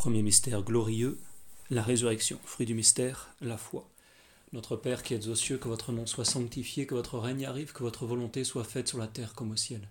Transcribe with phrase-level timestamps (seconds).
[0.00, 1.18] Premier mystère glorieux,
[1.68, 2.40] la résurrection.
[2.46, 3.86] Fruit du mystère, la foi.
[4.54, 7.74] Notre Père qui êtes aux cieux, que votre nom soit sanctifié, que votre règne arrive,
[7.74, 9.86] que votre volonté soit faite sur la terre comme au ciel.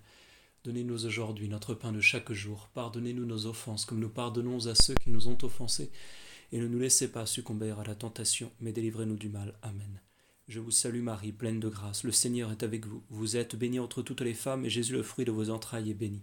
[0.64, 2.70] Donnez-nous aujourd'hui notre pain de chaque jour.
[2.74, 5.92] Pardonnez-nous nos offenses, comme nous pardonnons à ceux qui nous ont offensés.
[6.50, 9.54] Et ne nous laissez pas succomber à la tentation, mais délivrez-nous du mal.
[9.62, 10.00] Amen.
[10.48, 12.02] Je vous salue Marie, pleine de grâce.
[12.02, 13.04] Le Seigneur est avec vous.
[13.10, 15.94] Vous êtes bénie entre toutes les femmes, et Jésus, le fruit de vos entrailles, est
[15.94, 16.22] béni.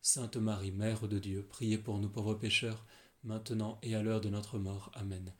[0.00, 2.86] Sainte Marie, Mère de Dieu, priez pour nous pauvres pécheurs,
[3.24, 4.90] maintenant et à l'heure de notre mort.
[4.94, 5.32] Amen.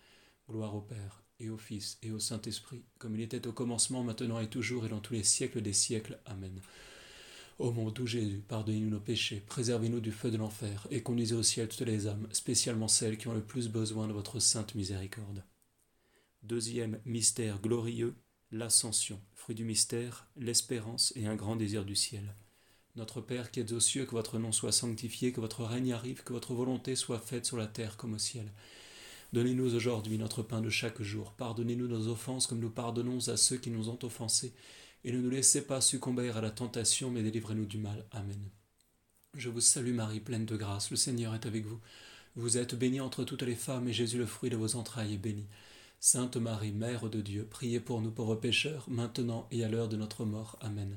[0.49, 4.41] Gloire au Père, et au Fils, et au Saint-Esprit, comme il était au commencement, maintenant
[4.41, 6.19] et toujours, et dans tous les siècles des siècles.
[6.27, 6.61] Amen.
[7.59, 11.43] Ô mon doux Jésus, pardonnez-nous nos péchés, préservez-nous du feu de l'enfer, et conduisez au
[11.43, 15.43] ciel toutes les âmes, spécialement celles qui ont le plus besoin de votre sainte miséricorde.
[16.43, 18.15] Deuxième mystère glorieux,
[18.51, 19.21] l'ascension.
[19.33, 22.35] Fruit du mystère, l'espérance et un grand désir du ciel.
[22.97, 26.25] Notre Père qui êtes aux cieux, que votre nom soit sanctifié, que votre règne arrive,
[26.25, 28.51] que votre volonté soit faite sur la terre comme au ciel.
[29.33, 31.33] Donnez-nous aujourd'hui notre pain de chaque jour.
[31.33, 34.55] Pardonnez-nous nos offenses comme nous pardonnons à ceux qui nous ont offensés.
[35.05, 38.07] Et ne nous laissez pas succomber à la tentation, mais délivrez-nous du mal.
[38.13, 38.49] Amen.
[39.37, 40.91] Je vous salue Marie, pleine de grâce.
[40.91, 41.81] Le Seigneur est avec vous.
[42.35, 45.19] Vous êtes bénie entre toutes les femmes, et Jésus, le fruit de vos entrailles, est
[45.19, 45.47] béni.
[46.01, 49.97] Sainte Marie, Mère de Dieu, priez pour nous pauvres pécheurs, maintenant et à l'heure de
[49.97, 50.59] notre mort.
[50.61, 50.97] Amen.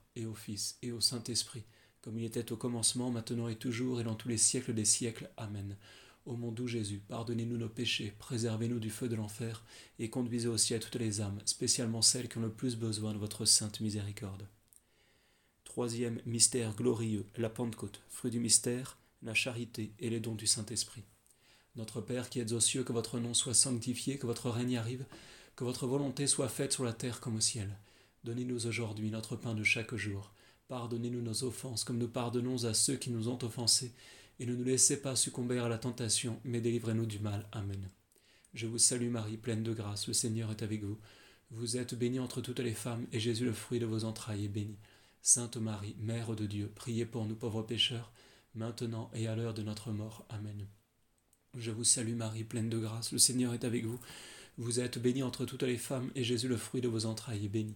[0.15, 1.63] et au Fils, et au Saint-Esprit,
[2.01, 5.29] comme il était au commencement, maintenant et toujours, et dans tous les siècles des siècles.
[5.37, 5.77] Amen.
[6.25, 9.63] Ô mon doux Jésus, pardonnez-nous nos péchés, préservez-nous du feu de l'enfer,
[9.97, 13.17] et conduisez au ciel toutes les âmes, spécialement celles qui ont le plus besoin de
[13.17, 14.47] votre sainte miséricorde.
[15.63, 21.03] Troisième mystère glorieux, la Pentecôte, fruit du mystère, la charité et les dons du Saint-Esprit.
[21.75, 25.05] Notre Père qui êtes aux cieux, que votre nom soit sanctifié, que votre règne arrive,
[25.55, 27.77] que votre volonté soit faite sur la terre comme au ciel.
[28.23, 30.31] Donnez-nous aujourd'hui notre pain de chaque jour.
[30.67, 33.93] Pardonnez-nous nos offenses, comme nous pardonnons à ceux qui nous ont offensés,
[34.39, 37.47] et ne nous laissez pas succomber à la tentation, mais délivrez-nous du mal.
[37.51, 37.89] Amen.
[38.53, 40.99] Je vous salue Marie, pleine de grâce, le Seigneur est avec vous.
[41.49, 44.49] Vous êtes bénie entre toutes les femmes, et Jésus, le fruit de vos entrailles, est
[44.49, 44.77] béni.
[45.23, 48.11] Sainte Marie, Mère de Dieu, priez pour nous pauvres pécheurs,
[48.53, 50.25] maintenant et à l'heure de notre mort.
[50.29, 50.67] Amen.
[51.57, 53.99] Je vous salue Marie, pleine de grâce, le Seigneur est avec vous.
[54.57, 57.49] Vous êtes bénie entre toutes les femmes, et Jésus, le fruit de vos entrailles, est
[57.49, 57.75] béni.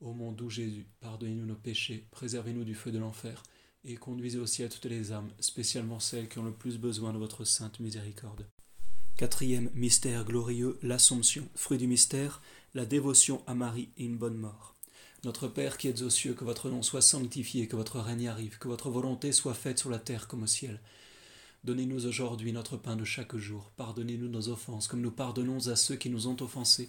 [0.00, 3.42] Ô mon doux Jésus, pardonnez-nous nos péchés, préservez-nous du feu de l'enfer,
[3.84, 7.18] et conduisez au ciel toutes les âmes, spécialement celles qui ont le plus besoin de
[7.18, 8.46] votre sainte miséricorde.
[9.18, 11.46] Quatrième mystère glorieux, l'Assomption.
[11.54, 12.40] Fruit du mystère,
[12.72, 14.74] la dévotion à Marie et une bonne mort.
[15.24, 18.56] Notre Père qui êtes aux cieux, que votre nom soit sanctifié, que votre règne arrive,
[18.56, 20.80] que votre volonté soit faite sur la terre comme au ciel.
[21.64, 23.70] Donnez-nous aujourd'hui notre pain de chaque jour.
[23.76, 26.88] Pardonnez-nous nos offenses, comme nous pardonnons à ceux qui nous ont offensés,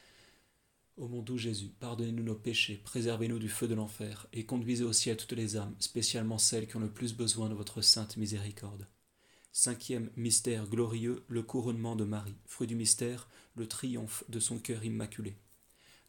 [0.97, 4.93] Ô mon doux Jésus, pardonnez-nous nos péchés, préservez-nous du feu de l'enfer, et conduisez au
[4.93, 8.87] ciel toutes les âmes, spécialement celles qui ont le plus besoin de votre sainte miséricorde.
[9.53, 12.37] Cinquième mystère glorieux, le couronnement de Marie.
[12.45, 15.35] Fruit du mystère, le triomphe de son cœur immaculé.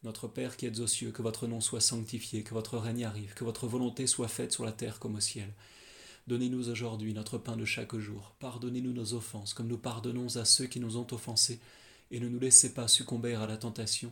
[0.03, 3.33] Notre Père qui êtes aux cieux, que votre nom soit sanctifié, que votre règne arrive,
[3.33, 5.53] que votre volonté soit faite sur la terre comme au ciel.
[6.27, 8.35] Donnez-nous aujourd'hui notre pain de chaque jour.
[8.39, 11.59] Pardonnez-nous nos offenses, comme nous pardonnons à ceux qui nous ont offensés,
[12.11, 14.11] et ne nous laissez pas succomber à la tentation,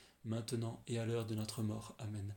[0.25, 1.95] maintenant et à l'heure de notre mort.
[1.99, 2.35] Amen.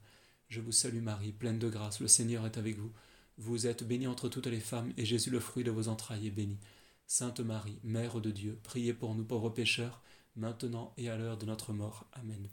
[0.49, 2.93] Je vous salue Marie, pleine de grâce, le Seigneur est avec vous.
[3.39, 6.31] Vous êtes bénie entre toutes les femmes, et Jésus, le fruit de vos entrailles, est
[6.31, 6.59] béni.
[7.07, 10.03] Sainte Marie, Mère de Dieu, priez pour nous pauvres pécheurs,
[10.37, 12.07] maintenant et à l'heure de notre mort.
[12.13, 12.49] Amen.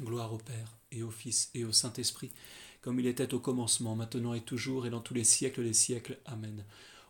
[0.00, 2.32] Gloire au Père, et au Fils, et au Saint-Esprit,
[2.80, 6.18] comme il était au commencement, maintenant et toujours, et dans tous les siècles des siècles.
[6.24, 6.64] Amen.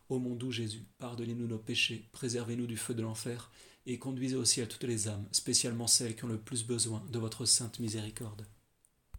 [0.08, 3.50] Ô mon doux Jésus, pardonnez-nous nos péchés, préservez-nous du feu de l'enfer,
[3.87, 7.19] et conduisez au ciel toutes les âmes, spécialement celles qui ont le plus besoin de
[7.19, 8.47] votre sainte miséricorde.